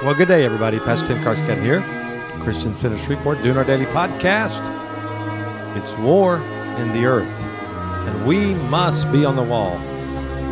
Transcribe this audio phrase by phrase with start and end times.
[0.00, 0.78] Well, good day, everybody.
[0.78, 1.82] Pastor Tim Carscadden here,
[2.44, 4.62] Christian Center Shreveport, doing our daily podcast.
[5.76, 6.36] It's war
[6.78, 7.42] in the earth,
[8.06, 9.76] and we must be on the wall.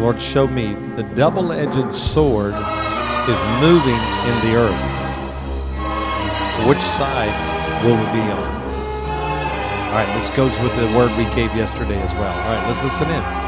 [0.00, 4.82] Lord, show me the double edged sword is moving in the earth.
[6.66, 8.56] Which side will we be on?
[9.86, 12.36] All right, this goes with the word we gave yesterday as well.
[12.36, 13.45] All right, let's listen in.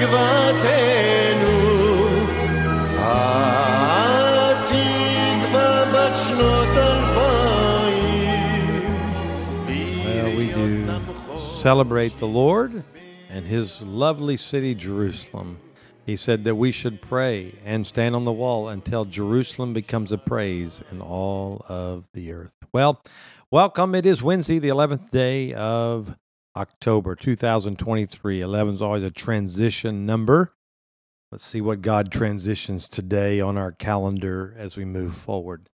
[0.00, 1.56] תקוותנו
[4.18, 4.72] התקווה
[5.92, 7.16] בת שנות אלפיים
[9.68, 10.68] Well, we do
[11.62, 12.84] celebrate the Lord
[13.28, 15.58] and his lovely city, Jerusalem.
[16.06, 20.18] He said that we should pray and stand on the wall until Jerusalem becomes a
[20.18, 22.54] praise in all of the earth.
[22.72, 23.02] Well,
[23.50, 23.94] welcome.
[23.94, 26.16] It is Wednesday, the 11th day of
[26.55, 28.41] October 2023.
[28.41, 30.53] 11 is always a transition number.
[31.31, 35.69] Let's see what God transitions today on our calendar as we move forward.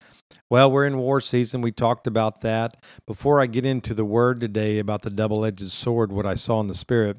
[0.50, 1.60] Well, we're in war season.
[1.60, 2.76] We talked about that.
[3.06, 6.60] Before I get into the word today about the double edged sword, what I saw
[6.60, 7.18] in the spirit,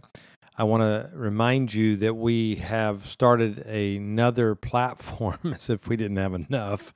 [0.57, 6.17] I want to remind you that we have started another platform as if we didn't
[6.17, 6.93] have enough,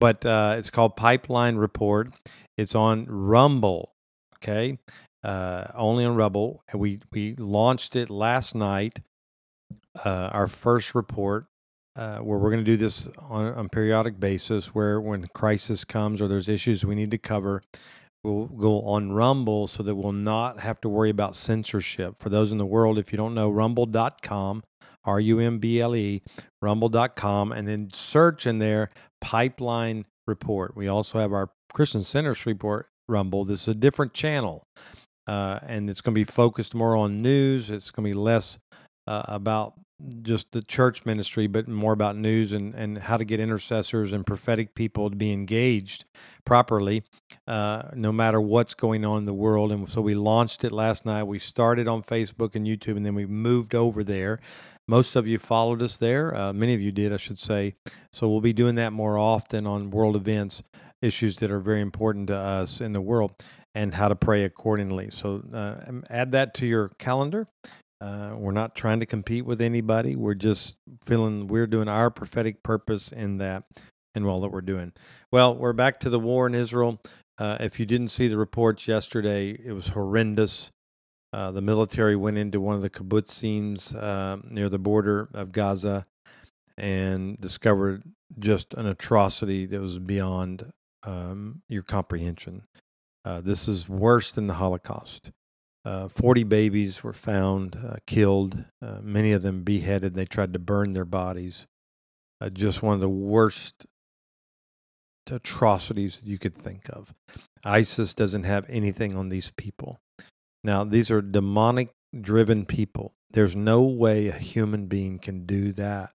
[0.00, 2.12] but uh, it's called Pipeline Report.
[2.56, 3.92] It's on Rumble,
[4.36, 4.78] okay?
[5.24, 6.62] Uh, only on Rumble.
[6.70, 9.00] And we, we launched it last night,
[10.04, 11.46] uh, our first report
[11.98, 16.22] uh, where we're going to do this on a periodic basis where when crisis comes
[16.22, 17.60] or there's issues we need to cover
[18.22, 22.14] we'll go on rumble so that we'll not have to worry about censorship.
[22.20, 24.62] For those in the world if you don't know rumble.com
[25.04, 26.22] r-u-m-b-l-e
[26.62, 28.90] rumble.com and then search in there
[29.20, 30.76] pipeline report.
[30.76, 33.44] We also have our christian centers report rumble.
[33.44, 34.62] This is a different channel
[35.28, 38.58] uh, and it's going to be focused more on news it's going to be less
[39.06, 39.74] uh, about
[40.22, 44.24] just the church ministry, but more about news and, and how to get intercessors and
[44.24, 46.04] prophetic people to be engaged
[46.44, 47.02] properly,
[47.48, 49.72] uh, no matter what's going on in the world.
[49.72, 51.24] And so we launched it last night.
[51.24, 54.38] We started on Facebook and YouTube, and then we moved over there.
[54.86, 56.34] Most of you followed us there.
[56.34, 57.74] Uh, many of you did, I should say.
[58.12, 60.62] So we'll be doing that more often on world events,
[61.02, 63.32] issues that are very important to us in the world,
[63.78, 65.08] and how to pray accordingly.
[65.08, 65.76] So uh,
[66.10, 67.46] add that to your calendar.
[68.00, 70.16] Uh, we're not trying to compete with anybody.
[70.16, 73.62] We're just feeling we're doing our prophetic purpose in that
[74.16, 74.94] and all that we're doing.
[75.30, 77.00] Well, we're back to the war in Israel.
[77.38, 80.72] Uh, if you didn't see the reports yesterday, it was horrendous.
[81.32, 86.04] Uh, the military went into one of the kibbutzim uh, near the border of Gaza
[86.76, 88.02] and discovered
[88.40, 90.72] just an atrocity that was beyond
[91.04, 92.62] um, your comprehension.
[93.28, 95.32] Uh, this is worse than the Holocaust.
[95.84, 100.14] Uh, 40 babies were found uh, killed, uh, many of them beheaded.
[100.14, 101.66] They tried to burn their bodies.
[102.40, 103.84] Uh, just one of the worst
[105.30, 107.12] atrocities that you could think of.
[107.62, 109.98] ISIS doesn't have anything on these people.
[110.64, 113.12] Now, these are demonic driven people.
[113.30, 116.12] There's no way a human being can do that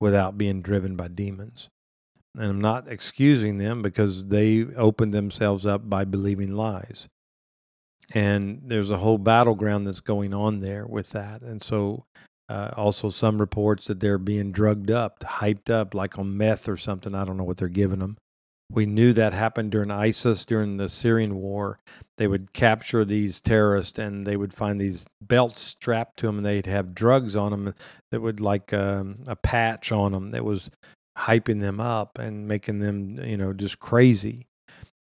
[0.00, 1.68] without being driven by demons.
[2.36, 7.08] And I'm not excusing them because they opened themselves up by believing lies
[8.12, 11.42] and there's a whole battleground that's going on there with that.
[11.42, 12.04] And so,
[12.48, 16.76] uh, also some reports that they're being drugged up, hyped up, like on meth or
[16.76, 17.14] something.
[17.14, 18.18] I don't know what they're giving them.
[18.70, 21.78] We knew that happened during ISIS during the Syrian war.
[22.16, 26.46] They would capture these terrorists and they would find these belts strapped to them, and
[26.46, 27.74] they'd have drugs on them
[28.10, 30.70] that would like um, a patch on them that was
[31.18, 34.46] hyping them up and making them, you know, just crazy.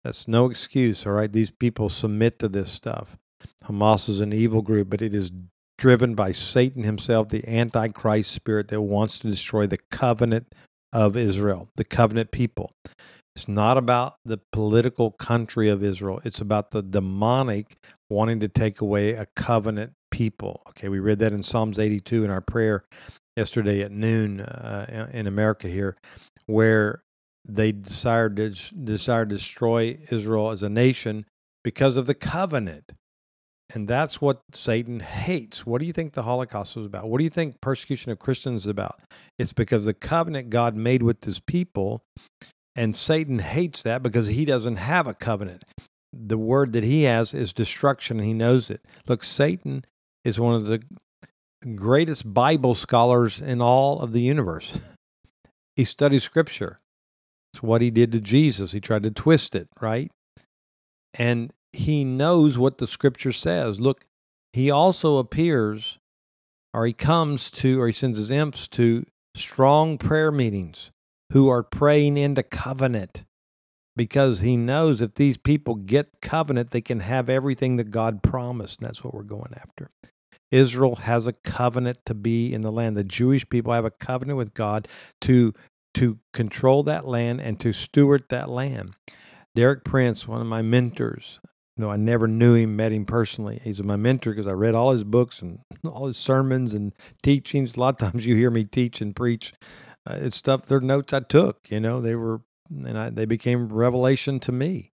[0.04, 1.32] That's no excuse, all right?
[1.32, 3.18] These people submit to this stuff.
[3.66, 5.32] Hamas is an evil group, but it is
[5.78, 10.54] driven by Satan himself, the Antichrist spirit that wants to destroy the covenant
[10.92, 12.72] of Israel, the covenant people.
[13.36, 17.78] It's not about the political country of Israel, it's about the demonic
[18.10, 20.62] wanting to take away a covenant people.
[20.70, 22.84] Okay, we read that in Psalms 82 in our prayer
[23.40, 25.96] yesterday at noon uh, in America here,
[26.46, 27.02] where
[27.48, 31.26] they desired to, desire to destroy Israel as a nation
[31.64, 32.92] because of the covenant.
[33.74, 35.66] And that's what Satan hates.
[35.66, 37.08] What do you think the Holocaust was about?
[37.08, 39.00] What do you think persecution of Christians is about?
[39.38, 42.02] It's because the covenant God made with his people,
[42.76, 45.64] and Satan hates that because he doesn't have a covenant.
[46.12, 48.82] The word that he has is destruction, and he knows it.
[49.08, 49.86] Look, Satan
[50.26, 50.82] is one of the
[51.76, 54.78] greatest Bible scholars in all of the universe.
[55.76, 56.78] He studies scripture.
[57.54, 58.74] It's what he did to Jesus.
[58.74, 60.12] He tried to twist it, right?
[61.14, 63.80] And he knows what the scripture says.
[63.80, 64.06] Look,
[64.52, 65.98] he also appears
[66.74, 69.06] or he comes to or he sends his imps to
[69.38, 70.92] strong prayer meetings
[71.32, 73.24] who are praying into covenant
[73.96, 78.80] because he knows if these people get covenant, they can have everything that God promised.
[78.80, 79.90] And that's what we're going after.
[80.52, 82.98] Israel has a covenant to be in the land.
[82.98, 84.88] The Jewish people have a covenant with God
[85.22, 85.54] to
[85.96, 88.96] to control that land and to steward that land.
[89.56, 91.40] Derek Prince, one of my mentors,
[91.80, 93.62] no, I never knew him, met him personally.
[93.64, 96.94] He's my mentor because I read all his books and all his sermons and
[97.24, 97.78] teachings.
[97.78, 99.54] A lot of times you hear me teach and preach.
[100.06, 103.70] Uh, it's stuff, they're notes I took, you know, they were, and I, they became
[103.70, 104.89] revelation to me.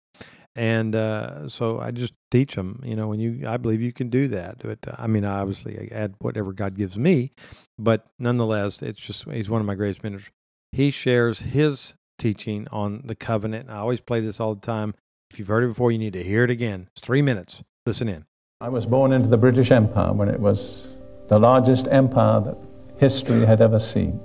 [0.55, 4.09] And uh, so I just teach them, you know, when you, I believe you can
[4.09, 4.61] do that.
[4.61, 7.31] But uh, I mean, I obviously add whatever God gives me,
[7.79, 10.29] but nonetheless, it's just, he's one of my greatest mentors.
[10.71, 13.69] He shares his teaching on the covenant.
[13.69, 14.93] I always play this all the time.
[15.31, 16.89] If you've heard it before, you need to hear it again.
[16.91, 17.63] It's three minutes.
[17.87, 18.25] Listen in.
[18.61, 20.95] I was born into the British Empire when it was
[21.27, 22.57] the largest empire that
[22.97, 24.19] history had ever seen.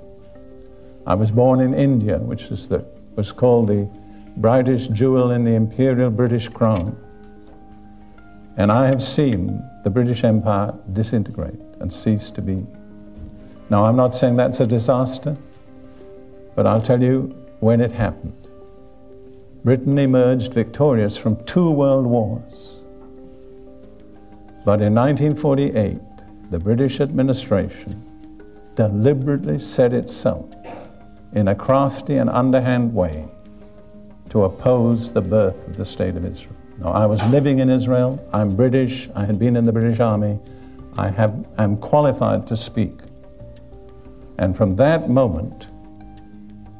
[1.07, 2.85] I was born in India, which is the,
[3.15, 3.89] was called the
[4.39, 6.97] brightest jewel in the imperial British crown.
[8.55, 12.65] And I have seen the British Empire disintegrate and cease to be.
[13.69, 15.37] Now, I'm not saying that's a disaster,
[16.55, 18.33] but I'll tell you when it happened.
[19.65, 22.81] Britain emerged victorious from two world wars.
[24.63, 25.99] But in 1948,
[26.49, 28.05] the British administration
[28.75, 30.45] deliberately set itself
[31.33, 33.27] in a crafty and underhand way
[34.29, 36.55] to oppose the birth of the State of Israel.
[36.79, 38.25] Now, I was living in Israel.
[38.31, 39.09] I'm British.
[39.15, 40.39] I had been in the British Army.
[40.97, 42.99] I have, am qualified to speak.
[44.37, 45.67] And from that moment,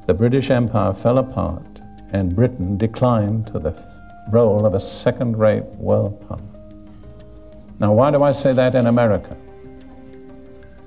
[0.08, 1.82] the British Empire fell apart
[2.12, 3.76] and Britain declined to the
[4.32, 6.40] role of a second rate world power.
[7.80, 9.36] Now, why do I say that in America?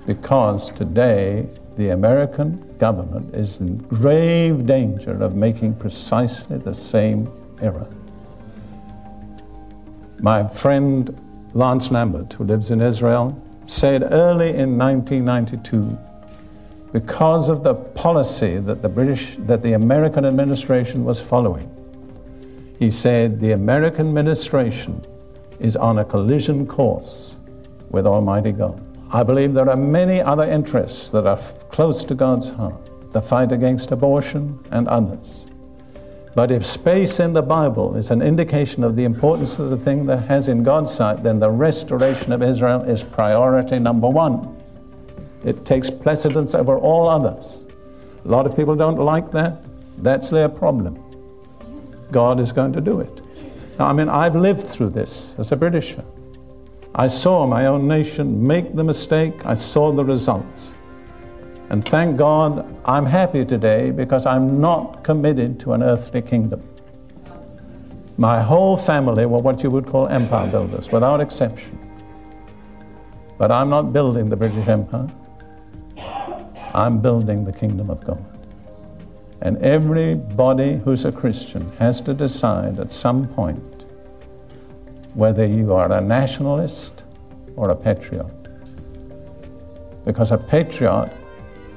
[0.05, 7.29] Because today the American government is in grave danger of making precisely the same
[7.61, 7.87] error.
[10.19, 11.19] My friend
[11.53, 15.97] Lance Lambert, who lives in Israel, said early in 1992
[16.91, 21.69] because of the policy that the British, that the American administration was following.
[22.77, 25.01] He said the American administration
[25.59, 27.37] is on a collision course
[27.89, 28.79] with Almighty God.
[29.13, 31.37] I believe there are many other interests that are
[31.69, 35.45] close to God's heart, the fight against abortion and others.
[36.33, 40.07] But if space in the Bible is an indication of the importance of the thing
[40.07, 44.57] that has in God's sight, then the restoration of Israel is priority number one.
[45.45, 47.67] It takes precedence over all others.
[48.25, 49.63] A lot of people don't like that.
[49.99, 50.99] That's their problem.
[52.11, 53.21] God is going to do it.
[53.77, 56.03] Now, I mean, I've lived through this as a Britisher.
[56.95, 60.77] I saw my own nation make the mistake, I saw the results.
[61.69, 66.61] And thank God I'm happy today because I'm not committed to an earthly kingdom.
[68.17, 71.79] My whole family were what you would call empire builders, without exception.
[73.39, 75.07] But I'm not building the British Empire.
[76.75, 78.23] I'm building the kingdom of God.
[79.41, 83.72] And everybody who's a Christian has to decide at some point
[85.13, 87.03] whether you are a nationalist
[87.55, 88.31] or a patriot.
[90.05, 91.11] Because a patriot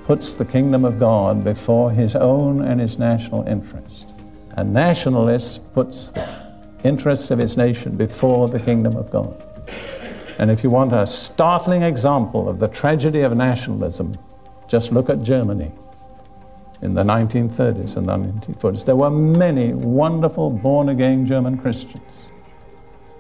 [0.05, 4.11] puts the kingdom of God before his own and his national interest.
[4.53, 6.47] A nationalist puts the
[6.85, 9.43] interests of his nation before the kingdom of God.
[10.39, 14.15] And if you want a startling example of the tragedy of nationalism,
[14.69, 15.73] just look at Germany
[16.83, 18.85] in the 1930s and the 1940s.
[18.85, 22.29] There were many wonderful born again German Christians.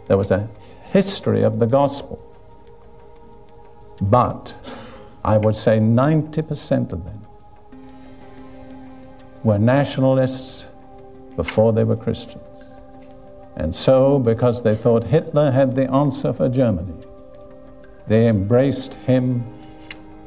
[0.07, 0.49] There was a
[0.91, 2.23] history of the gospel.
[4.01, 4.55] But
[5.25, 7.21] I would say 90% of them
[9.43, 10.69] were nationalists
[11.35, 12.43] before they were Christians.
[13.57, 16.95] And so, because they thought Hitler had the answer for Germany,
[18.07, 19.45] they embraced him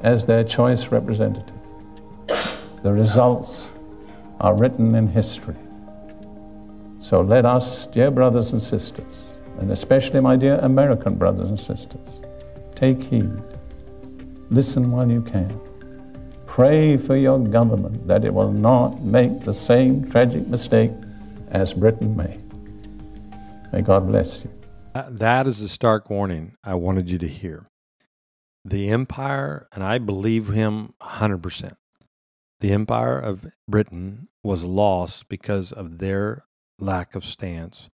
[0.01, 1.55] as their choice representative.
[2.81, 3.71] The results
[4.39, 5.55] are written in history.
[6.99, 9.28] So let us, dear brothers and sisters,
[9.59, 12.21] and especially my dear American brothers and sisters,
[12.75, 13.31] take heed.
[14.49, 15.59] Listen while you can.
[16.45, 20.91] Pray for your government that it will not make the same tragic mistake
[21.49, 22.41] as Britain made.
[23.71, 24.51] May God bless you.
[25.07, 27.67] That is a stark warning I wanted you to hear.
[28.65, 31.73] The empire, and I believe him 100%,
[32.59, 36.45] the empire of Britain was lost because of their
[36.79, 37.89] lack of stance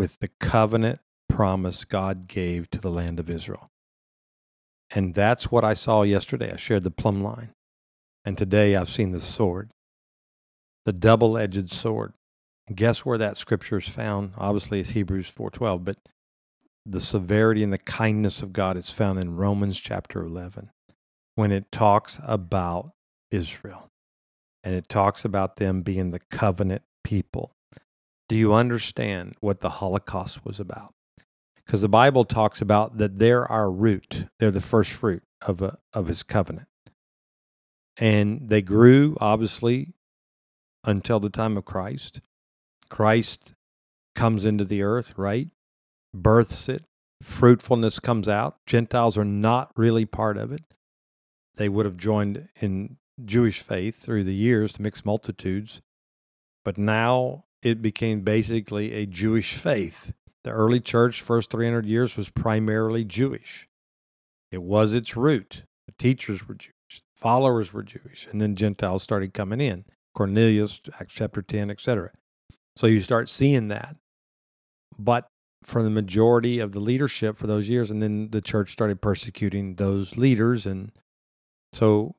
[0.00, 3.68] with the covenant promise God gave to the land of Israel.
[4.90, 6.50] And that's what I saw yesterday.
[6.50, 7.50] I shared the plumb line.
[8.24, 9.72] And today I've seen the sword,
[10.86, 12.14] the double edged sword.
[12.74, 14.32] Guess where that scripture is found?
[14.38, 15.98] Obviously, it's Hebrews 4:12, but
[16.86, 20.70] the severity and the kindness of God is found in Romans chapter 11
[21.34, 22.92] when it talks about
[23.30, 23.90] Israel
[24.64, 27.52] and it talks about them being the covenant people.
[28.30, 30.94] Do you understand what the Holocaust was about?
[31.66, 35.78] Because the Bible talks about that they're our root, they're the first fruit of, a,
[35.92, 36.68] of his covenant.
[37.96, 39.94] And they grew, obviously,
[40.84, 42.20] until the time of Christ.
[42.88, 43.54] Christ
[44.14, 45.48] comes into the earth, right?
[46.14, 46.84] Births it.
[47.24, 48.58] Fruitfulness comes out.
[48.64, 50.62] Gentiles are not really part of it.
[51.56, 55.82] They would have joined in Jewish faith through the years to mixed multitudes.
[56.64, 60.12] But now it became basically a Jewish faith.
[60.44, 63.68] The early church, first 300 years, was primarily Jewish.
[64.50, 65.64] It was its root.
[65.86, 69.84] The teachers were Jewish, followers were Jewish, and then Gentiles started coming in.
[70.14, 72.10] Cornelius, Acts chapter 10, etc.
[72.76, 73.96] So you start seeing that.
[74.98, 75.28] But
[75.62, 79.74] for the majority of the leadership for those years, and then the church started persecuting
[79.74, 80.66] those leaders.
[80.66, 80.90] And
[81.72, 82.16] so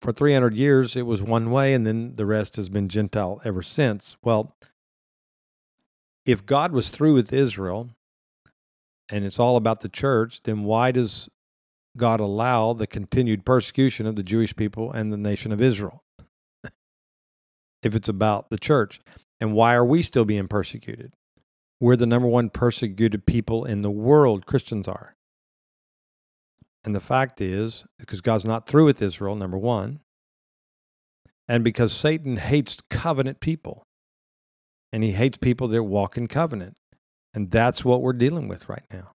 [0.00, 3.62] for 300 years, it was one way, and then the rest has been Gentile ever
[3.62, 4.16] since.
[4.22, 4.56] Well,
[6.24, 7.90] if God was through with Israel
[9.10, 11.28] and it's all about the church, then why does
[11.96, 16.02] God allow the continued persecution of the Jewish people and the nation of Israel?
[17.82, 19.00] if it's about the church.
[19.40, 21.12] And why are we still being persecuted?
[21.80, 25.16] We're the number one persecuted people in the world, Christians are.
[26.84, 30.00] And the fact is, because God's not through with Israel, number one,
[31.48, 33.84] and because Satan hates covenant people,
[34.92, 36.76] and he hates people that walk in covenant.
[37.34, 39.12] And that's what we're dealing with right now.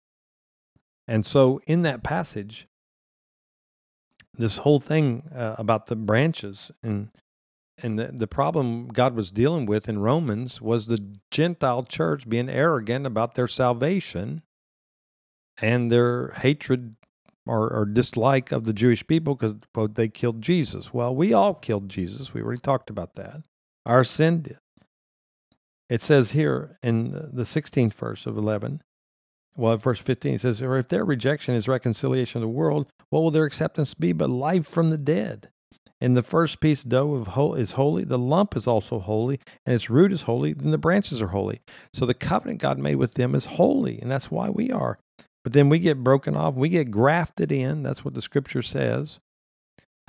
[1.07, 2.67] And so, in that passage,
[4.33, 7.09] this whole thing uh, about the branches and
[7.79, 12.49] and the, the problem God was dealing with in Romans was the Gentile church being
[12.49, 14.41] arrogant about their salvation
[15.61, 16.95] and their hatred
[17.45, 19.55] or, or dislike of the Jewish people because
[19.93, 20.91] they killed Jesus.
[20.91, 22.33] Well, we all killed Jesus.
[22.33, 23.43] We already talked about that.
[23.85, 24.57] Our sin did.
[25.89, 28.81] It says here in the 16th verse of 11,
[29.55, 33.21] well, verse 15, it says, Or if their rejection is reconciliation of the world, what
[33.21, 35.49] will their acceptance be but life from the dead?
[35.99, 39.89] And the first piece dough of is holy, the lump is also holy, and its
[39.89, 41.61] root is holy, then the branches are holy.
[41.91, 44.99] So the covenant God made with them is holy, and that's why we are.
[45.43, 47.81] But then we get broken off, we get grafted in.
[47.81, 49.19] That's what the scripture says.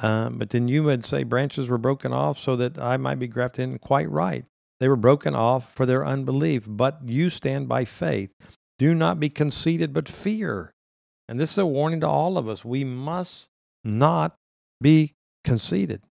[0.00, 3.28] Um, but then you would say branches were broken off so that I might be
[3.28, 3.78] grafted in.
[3.78, 4.44] Quite right.
[4.80, 8.30] They were broken off for their unbelief, but you stand by faith.
[8.78, 10.72] Do not be conceited, but fear.
[11.28, 12.64] And this is a warning to all of us.
[12.64, 13.46] We must
[13.84, 14.34] not
[14.80, 16.02] be conceited.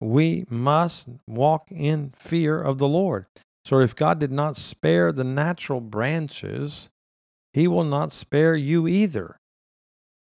[0.00, 3.26] We must walk in fear of the Lord.
[3.64, 6.88] So if God did not spare the natural branches,
[7.52, 9.38] he will not spare you either.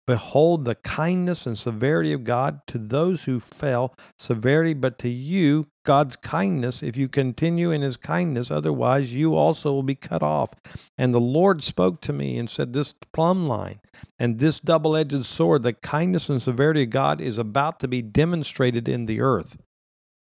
[0.05, 5.67] Behold the kindness and severity of God to those who fell, severity, but to you,
[5.85, 10.53] God's kindness, if you continue in his kindness, otherwise you also will be cut off.
[10.97, 13.79] And the Lord spoke to me and said, This plumb line
[14.19, 18.01] and this double edged sword, the kindness and severity of God is about to be
[18.01, 19.57] demonstrated in the earth.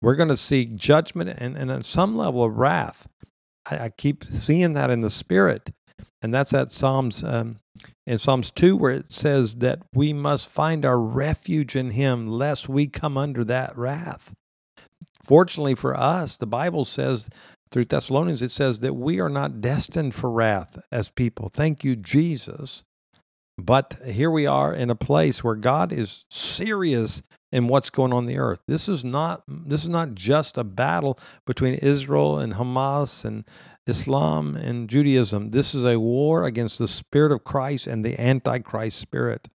[0.01, 3.09] We're going to see judgment and, and some level of wrath.
[3.65, 5.71] I, I keep seeing that in the spirit.
[6.25, 7.57] And that's at Psalms um,
[8.07, 12.67] in Psalms 2, where it says that we must find our refuge in Him lest
[12.67, 14.33] we come under that wrath.
[15.23, 17.29] Fortunately for us, the Bible says
[17.69, 21.47] through Thessalonians, it says that we are not destined for wrath as people.
[21.47, 22.83] Thank you, Jesus.
[23.55, 27.21] But here we are in a place where God is serious
[27.55, 28.59] in what's going on the earth.
[28.67, 33.45] This is not this is not just a battle between Israel and Hamas and
[33.87, 35.51] Islam and Judaism.
[35.51, 39.47] This is a war against the spirit of Christ and the antichrist spirit.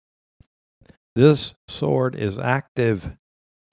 [1.16, 3.16] This sword is active.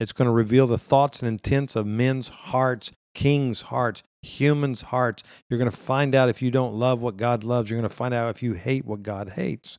[0.00, 5.22] It's going to reveal the thoughts and intents of men's hearts, kings' hearts, humans' hearts.
[5.48, 7.70] You're going to find out if you don't love what God loves.
[7.70, 9.78] You're going to find out if you hate what God hates.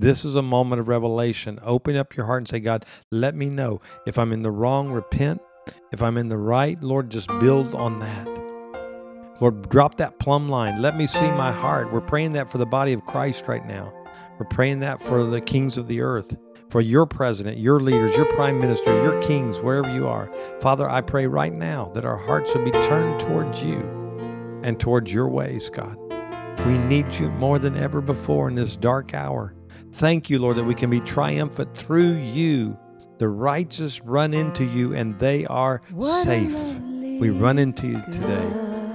[0.00, 1.58] This is a moment of revelation.
[1.64, 3.80] Open up your heart and say, God, let me know.
[4.06, 5.42] If I'm in the wrong, repent.
[5.90, 8.28] If I'm in the right, Lord, just build on that.
[9.40, 10.80] Lord, drop that plumb line.
[10.80, 11.92] Let me see my heart.
[11.92, 13.92] We're praying that for the body of Christ right now.
[14.38, 16.36] We're praying that for the kings of the earth,
[16.68, 20.32] for your president, your leaders, your prime minister, your kings, wherever you are.
[20.60, 23.80] Father, I pray right now that our hearts would be turned towards you
[24.62, 25.98] and towards your ways, God.
[26.68, 29.56] We need you more than ever before in this dark hour.
[29.92, 32.78] Thank you, Lord, that we can be triumphant through you.
[33.18, 35.82] The righteous run into you and they are
[36.22, 36.78] safe.
[37.18, 38.46] We run into you today.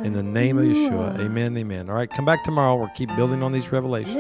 [0.06, 1.20] In the name of Yeshua.
[1.20, 1.58] Amen.
[1.58, 1.90] Amen.
[1.90, 2.76] All right, come back tomorrow.
[2.76, 4.16] We'll keep building on these revelations.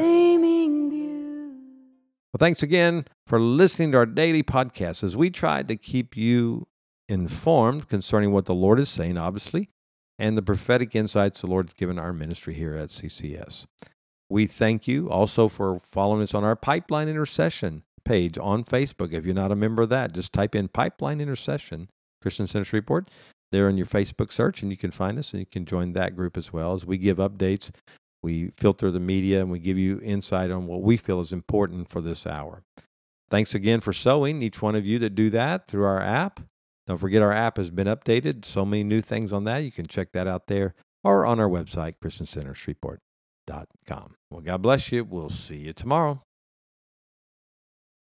[2.33, 6.67] Well, thanks again for listening to our daily podcast as we try to keep you
[7.07, 9.69] informed concerning what the Lord is saying, obviously,
[10.17, 13.67] and the prophetic insights the Lord has given our ministry here at CCS.
[14.33, 19.13] We thank you also for following us on our Pipeline Intercession page on Facebook.
[19.13, 21.87] If you're not a member of that, just type in Pipeline Intercession
[22.19, 23.11] Christian Center Report
[23.51, 26.15] there in your Facebook search, and you can find us and you can join that
[26.15, 27.69] group as well as we give updates.
[28.23, 31.87] We filter the media and we give you insight on what we feel is important
[31.87, 32.63] for this hour.
[33.29, 36.39] Thanks again for sowing, each one of you that do that through our app.
[36.87, 38.45] Don't forget our app has been updated.
[38.45, 39.59] So many new things on that.
[39.59, 40.73] You can check that out there
[41.03, 43.12] or on our website, ChristianCenterShreveport.com.
[44.29, 45.03] Well, God bless you.
[45.03, 46.21] We'll see you tomorrow.